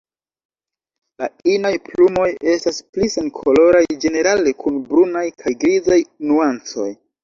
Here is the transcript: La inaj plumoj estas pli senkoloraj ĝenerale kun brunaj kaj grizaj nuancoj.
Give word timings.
La 1.23 1.29
inaj 1.57 1.73
plumoj 1.89 2.25
estas 2.55 2.81
pli 2.95 3.11
senkoloraj 3.19 3.85
ĝenerale 3.95 4.59
kun 4.65 4.85
brunaj 4.91 5.29
kaj 5.41 5.59
grizaj 5.65 6.05
nuancoj. 6.31 6.95